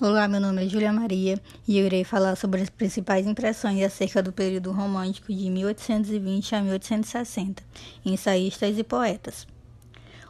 Olá, 0.00 0.28
meu 0.28 0.40
nome 0.40 0.64
é 0.64 0.68
Júlia 0.68 0.92
Maria 0.92 1.40
e 1.66 1.76
eu 1.76 1.84
irei 1.84 2.04
falar 2.04 2.36
sobre 2.36 2.62
as 2.62 2.70
principais 2.70 3.26
impressões 3.26 3.82
acerca 3.82 4.22
do 4.22 4.32
período 4.32 4.70
romântico 4.70 5.34
de 5.34 5.50
1820 5.50 6.54
a 6.54 6.62
1860, 6.62 7.64
ensaístas 8.06 8.78
e 8.78 8.84
poetas. 8.84 9.44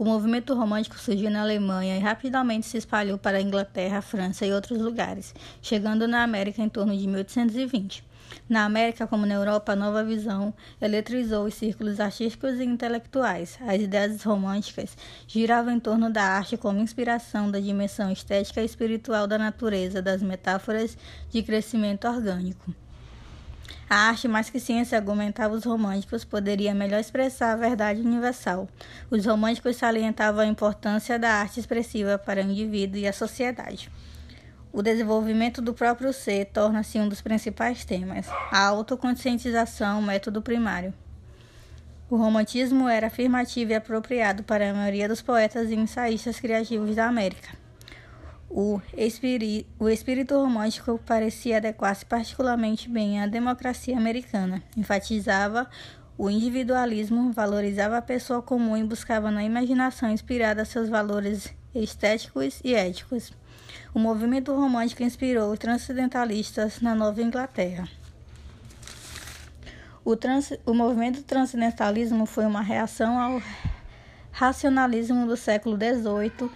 O 0.00 0.04
movimento 0.06 0.54
romântico 0.54 0.98
surgiu 0.98 1.30
na 1.30 1.42
Alemanha 1.42 1.94
e 1.94 2.00
rapidamente 2.00 2.66
se 2.66 2.78
espalhou 2.78 3.18
para 3.18 3.36
a 3.36 3.42
Inglaterra, 3.42 4.00
França 4.00 4.46
e 4.46 4.52
outros 4.54 4.80
lugares, 4.80 5.34
chegando 5.60 6.08
na 6.08 6.22
América 6.22 6.62
em 6.62 6.70
torno 6.70 6.96
de 6.96 7.06
1820. 7.06 8.02
Na 8.48 8.64
América, 8.64 9.06
como 9.06 9.26
na 9.26 9.34
Europa, 9.34 9.72
a 9.72 9.76
nova 9.76 10.02
visão 10.02 10.54
eletrizou 10.80 11.44
os 11.44 11.52
círculos 11.52 12.00
artísticos 12.00 12.58
e 12.58 12.64
intelectuais. 12.64 13.58
As 13.60 13.82
ideias 13.82 14.22
românticas 14.22 14.96
giravam 15.26 15.74
em 15.74 15.78
torno 15.78 16.10
da 16.10 16.22
arte 16.22 16.56
como 16.56 16.80
inspiração 16.80 17.50
da 17.50 17.60
dimensão 17.60 18.10
estética 18.10 18.62
e 18.62 18.64
espiritual 18.64 19.26
da 19.26 19.36
natureza, 19.36 20.00
das 20.00 20.22
metáforas 20.22 20.96
de 21.28 21.42
crescimento 21.42 22.08
orgânico. 22.08 22.74
A 23.92 24.08
arte, 24.10 24.28
mais 24.28 24.48
que 24.48 24.60
ciência, 24.60 24.96
argumentava 24.96 25.52
os 25.52 25.64
românticos, 25.64 26.24
poderia 26.24 26.72
melhor 26.72 27.00
expressar 27.00 27.50
a 27.50 27.56
verdade 27.56 28.00
universal. 28.00 28.68
Os 29.10 29.26
românticos 29.26 29.74
salientavam 29.74 30.42
a 30.42 30.46
importância 30.46 31.18
da 31.18 31.32
arte 31.32 31.58
expressiva 31.58 32.16
para 32.16 32.40
o 32.40 32.44
indivíduo 32.44 33.00
e 33.00 33.08
a 33.08 33.12
sociedade. 33.12 33.90
O 34.72 34.80
desenvolvimento 34.80 35.60
do 35.60 35.74
próprio 35.74 36.12
ser 36.12 36.44
torna-se 36.52 37.00
um 37.00 37.08
dos 37.08 37.20
principais 37.20 37.84
temas. 37.84 38.28
A 38.52 38.64
autoconscientização, 38.64 40.00
método 40.00 40.40
primário. 40.40 40.94
O 42.08 42.16
romantismo 42.16 42.88
era 42.88 43.08
afirmativo 43.08 43.72
e 43.72 43.74
apropriado 43.74 44.44
para 44.44 44.70
a 44.70 44.74
maioria 44.74 45.08
dos 45.08 45.20
poetas 45.20 45.68
e 45.68 45.74
ensaístas 45.74 46.38
criativos 46.38 46.94
da 46.94 47.06
América. 47.06 47.59
O, 48.52 48.82
espiri 48.96 49.64
o 49.78 49.88
espírito 49.88 50.34
romântico 50.34 50.98
parecia 51.06 51.58
adequar-se 51.58 52.04
particularmente 52.04 52.88
bem 52.88 53.22
à 53.22 53.26
democracia 53.28 53.96
americana. 53.96 54.60
Enfatizava 54.76 55.70
o 56.18 56.28
individualismo, 56.28 57.32
valorizava 57.32 57.98
a 57.98 58.02
pessoa 58.02 58.42
comum 58.42 58.76
e 58.76 58.82
buscava 58.82 59.30
na 59.30 59.44
imaginação 59.44 60.10
inspirada 60.10 60.64
seus 60.64 60.88
valores 60.88 61.54
estéticos 61.72 62.60
e 62.64 62.74
éticos. 62.74 63.32
O 63.94 64.00
movimento 64.00 64.52
romântico 64.52 65.04
inspirou 65.04 65.52
os 65.52 65.58
transcendentalistas 65.58 66.80
na 66.80 66.92
Nova 66.92 67.22
Inglaterra. 67.22 67.88
O, 70.04 70.16
trans, 70.16 70.52
o 70.66 70.74
movimento 70.74 71.22
transcendentalismo 71.22 72.26
foi 72.26 72.46
uma 72.46 72.62
reação 72.62 73.16
ao 73.16 73.40
racionalismo 74.32 75.24
do 75.24 75.36
século 75.36 75.76
XVIII 75.76 76.50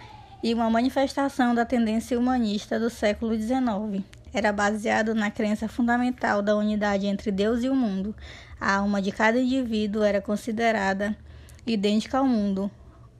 e 0.45 0.53
uma 0.53 0.69
manifestação 0.69 1.55
da 1.55 1.65
tendência 1.65 2.19
humanista 2.19 2.79
do 2.79 2.87
século 2.87 3.33
XIX. 3.35 4.05
Era 4.31 4.53
baseado 4.53 5.15
na 5.15 5.31
crença 5.31 5.67
fundamental 5.67 6.39
da 6.43 6.55
unidade 6.55 7.07
entre 7.07 7.31
Deus 7.31 7.63
e 7.63 7.67
o 7.67 7.73
mundo. 7.75 8.15
A 8.61 8.75
alma 8.75 9.01
de 9.01 9.11
cada 9.11 9.39
indivíduo 9.39 10.03
era 10.03 10.21
considerada 10.21 11.17
idêntica 11.65 12.19
ao 12.19 12.27
mundo, 12.27 12.69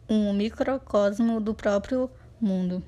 um 0.07 0.33
microcosmo 0.33 1.41
do 1.41 1.55
próprio 1.55 2.11
mundo. 2.39 2.83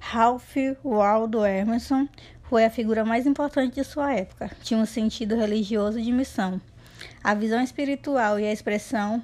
Ralph 0.00 0.56
Waldo 0.82 1.46
Emerson 1.46 2.08
foi 2.42 2.64
a 2.64 2.70
figura 2.70 3.04
mais 3.04 3.28
importante 3.28 3.76
de 3.76 3.84
sua 3.84 4.12
época. 4.12 4.50
Tinha 4.60 4.80
um 4.80 4.84
sentido 4.84 5.36
religioso 5.36 6.02
de 6.02 6.10
missão. 6.10 6.60
A 7.22 7.32
visão 7.32 7.62
espiritual 7.62 8.40
e 8.40 8.44
a 8.44 8.52
expressão 8.52 9.22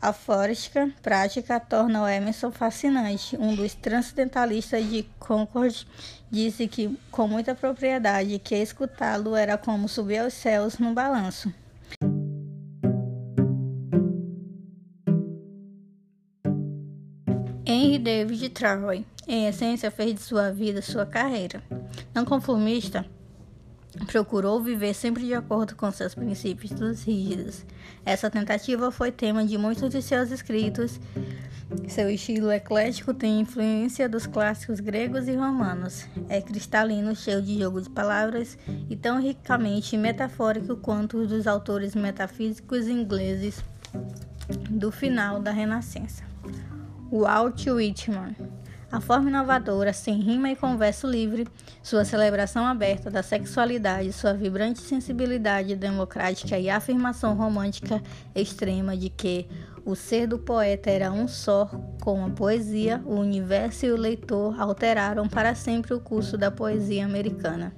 afóristica 0.00 0.90
prática 1.02 1.58
torna 1.58 2.02
o 2.02 2.08
Emerson 2.08 2.50
fascinante. 2.50 3.36
Um 3.36 3.54
dos 3.54 3.74
transcendentalistas 3.74 4.88
de 4.88 5.04
Concord 5.18 5.86
disse 6.30 6.68
que, 6.68 6.98
com 7.10 7.26
muita 7.26 7.54
propriedade, 7.54 8.38
que 8.38 8.54
escutá-lo 8.54 9.34
era 9.34 9.58
como 9.58 9.88
subir 9.88 10.18
aos 10.18 10.34
céus 10.34 10.78
num 10.78 10.94
balanço. 10.94 11.52
Henry 17.66 17.98
David 17.98 18.48
Thoreau, 18.50 18.92
em 19.26 19.46
essência, 19.46 19.90
fez 19.90 20.14
de 20.14 20.22
sua 20.22 20.50
vida 20.50 20.80
sua 20.80 21.04
carreira. 21.04 21.62
Não 22.14 22.24
conformista, 22.24 23.04
procurou 24.06 24.62
viver 24.62 24.94
sempre 24.94 25.24
de 25.24 25.34
acordo 25.34 25.74
com 25.74 25.90
seus 25.90 26.14
princípios 26.14 27.02
rígidos. 27.04 27.64
Essa 28.04 28.30
tentativa 28.30 28.90
foi 28.90 29.10
tema 29.10 29.44
de 29.44 29.56
muitos 29.56 29.90
de 29.90 30.02
seus 30.02 30.30
escritos. 30.30 31.00
Seu 31.86 32.08
estilo 32.08 32.50
eclético 32.50 33.12
tem 33.12 33.40
influência 33.40 34.08
dos 34.08 34.26
clássicos 34.26 34.80
gregos 34.80 35.28
e 35.28 35.34
romanos. 35.34 36.06
É 36.28 36.40
cristalino, 36.40 37.14
cheio 37.14 37.42
de 37.42 37.58
jogo 37.58 37.80
de 37.80 37.90
palavras 37.90 38.58
e 38.88 38.96
tão 38.96 39.20
ricamente 39.20 39.96
metafórico 39.96 40.76
quanto 40.76 41.18
os 41.18 41.28
dos 41.28 41.46
autores 41.46 41.94
metafísicos 41.94 42.88
ingleses 42.88 43.62
do 44.70 44.90
final 44.90 45.40
da 45.40 45.50
Renascença. 45.50 46.24
Walt 47.10 47.66
Whitman. 47.66 48.57
A 48.90 49.02
forma 49.02 49.28
inovadora, 49.28 49.92
sem 49.92 50.18
rima 50.18 50.50
e 50.50 50.56
converso 50.56 51.06
livre, 51.06 51.46
sua 51.82 52.06
celebração 52.06 52.66
aberta 52.66 53.10
da 53.10 53.22
sexualidade, 53.22 54.14
sua 54.14 54.32
vibrante 54.32 54.80
sensibilidade 54.80 55.76
democrática 55.76 56.58
e 56.58 56.70
afirmação 56.70 57.34
romântica 57.34 58.02
extrema 58.34 58.96
de 58.96 59.10
que 59.10 59.46
o 59.84 59.94
ser 59.94 60.26
do 60.26 60.38
poeta 60.38 60.88
era 60.88 61.12
um 61.12 61.28
só 61.28 61.66
com 62.00 62.24
a 62.24 62.30
poesia, 62.30 63.02
o 63.04 63.16
universo 63.16 63.84
e 63.84 63.92
o 63.92 63.96
leitor 63.96 64.58
alteraram 64.58 65.28
para 65.28 65.54
sempre 65.54 65.92
o 65.92 66.00
curso 66.00 66.38
da 66.38 66.50
poesia 66.50 67.04
americana. 67.04 67.74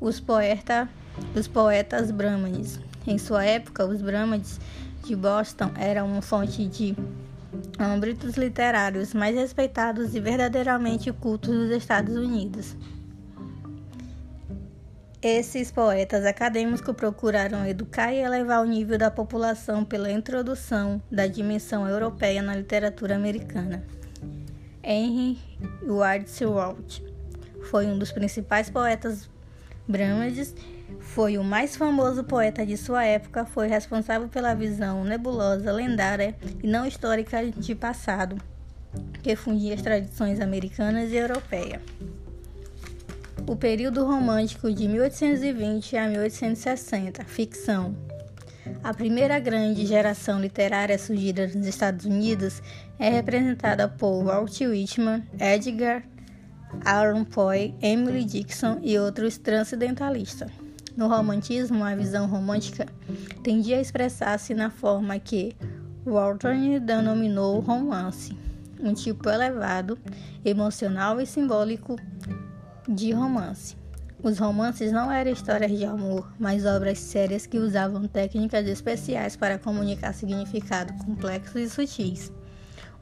Os, 0.00 0.18
poeta, 0.18 0.88
os 1.36 1.46
poetas 1.46 2.10
brahmanes. 2.10 2.80
Em 3.06 3.16
sua 3.16 3.44
época, 3.44 3.86
os 3.86 4.02
brahmanes 4.02 4.58
de 5.04 5.14
Boston 5.14 5.70
eram 5.76 6.08
uma 6.08 6.22
fonte 6.22 6.66
de 6.66 6.96
âmbitos 7.78 8.36
literários 8.36 9.14
mais 9.14 9.34
respeitados 9.34 10.14
e 10.14 10.20
verdadeiramente 10.20 11.12
cultos 11.12 11.50
dos 11.50 11.70
Estados 11.70 12.14
Unidos. 12.16 12.76
Esses 15.22 15.70
poetas 15.72 16.24
acadêmicos 16.24 16.94
procuraram 16.94 17.66
educar 17.66 18.12
e 18.12 18.18
elevar 18.18 18.62
o 18.62 18.66
nível 18.66 18.96
da 18.96 19.10
população 19.10 19.84
pela 19.84 20.10
introdução 20.10 21.02
da 21.10 21.26
dimensão 21.26 21.88
europeia 21.88 22.42
na 22.42 22.54
literatura 22.54 23.16
americana. 23.16 23.82
Henry 24.84 25.38
Wadsworth 25.82 27.02
foi 27.70 27.86
um 27.86 27.98
dos 27.98 28.12
principais 28.12 28.70
poetas 28.70 29.28
brahmanes 29.88 30.54
foi 31.00 31.38
o 31.38 31.44
mais 31.44 31.76
famoso 31.76 32.24
poeta 32.24 32.64
de 32.64 32.76
sua 32.76 33.04
época, 33.04 33.44
foi 33.44 33.68
responsável 33.68 34.28
pela 34.28 34.54
visão 34.54 35.04
nebulosa, 35.04 35.72
lendária 35.72 36.34
e 36.62 36.66
não 36.66 36.86
histórica 36.86 37.44
de 37.50 37.74
passado, 37.74 38.36
que 39.22 39.34
fundia 39.36 39.74
as 39.74 39.82
tradições 39.82 40.40
americanas 40.40 41.10
e 41.10 41.16
europeias. 41.16 41.80
O 43.46 43.54
período 43.54 44.04
romântico 44.04 44.72
de 44.72 44.88
1820 44.88 45.96
a 45.96 46.08
1860, 46.08 47.24
ficção. 47.24 47.94
A 48.82 48.92
primeira 48.92 49.38
grande 49.38 49.86
geração 49.86 50.40
literária 50.40 50.98
surgida 50.98 51.46
nos 51.46 51.66
Estados 51.66 52.04
Unidos 52.04 52.60
é 52.98 53.08
representada 53.08 53.88
por 53.88 54.24
Walt 54.24 54.60
Whitman, 54.60 55.22
Edgar 55.38 56.02
Allan 56.84 57.24
Poe, 57.24 57.74
Emily 57.80 58.24
Dixon 58.24 58.80
e 58.82 58.98
outros 58.98 59.38
transcendentalistas. 59.38 60.65
No 60.96 61.08
romantismo, 61.08 61.84
a 61.84 61.94
visão 61.94 62.26
romântica 62.26 62.86
tendia 63.42 63.76
a 63.76 63.80
expressar-se 63.80 64.54
na 64.54 64.70
forma 64.70 65.18
que 65.18 65.54
Walton 66.06 66.78
denominou 66.80 67.60
romance, 67.60 68.36
um 68.80 68.94
tipo 68.94 69.28
elevado, 69.28 69.98
emocional 70.44 71.20
e 71.20 71.26
simbólico 71.26 71.96
de 72.88 73.12
romance. 73.12 73.76
Os 74.22 74.38
romances 74.38 74.90
não 74.90 75.12
eram 75.12 75.30
histórias 75.30 75.70
de 75.70 75.84
amor, 75.84 76.32
mas 76.38 76.64
obras 76.64 76.98
sérias 76.98 77.46
que 77.46 77.58
usavam 77.58 78.08
técnicas 78.08 78.66
especiais 78.66 79.36
para 79.36 79.58
comunicar 79.58 80.14
significados 80.14 81.04
complexos 81.04 81.60
e 81.60 81.68
sutis. 81.68 82.32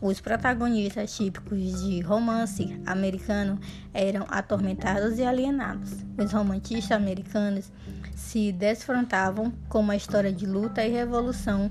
Os 0.04 0.20
protagonistas 0.20 1.16
típicos 1.16 1.82
de 1.82 2.02
romance 2.02 2.78
americano 2.84 3.58
eram 3.94 4.26
atormentados 4.28 5.18
e 5.18 5.24
alienados. 5.24 5.92
Os 6.18 6.30
romantistas 6.30 6.92
americanos 6.92 7.72
se 8.14 8.52
desfrontavam 8.52 9.50
com 9.66 9.80
uma 9.80 9.96
história 9.96 10.30
de 10.30 10.44
luta 10.44 10.84
e 10.84 10.90
revolução, 10.90 11.70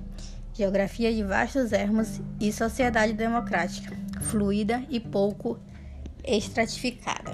geografia 0.51 1.13
de 1.13 1.21
vastos 1.21 1.71
ermos 1.71 2.19
e 2.39 2.51
sociedade 2.51 3.13
democrática, 3.13 3.95
fluida 4.21 4.83
e 4.89 5.00
pouco 5.00 5.59
estratificada. 6.24 7.33